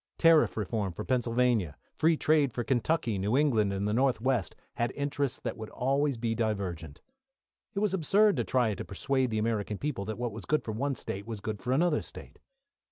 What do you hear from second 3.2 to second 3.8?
England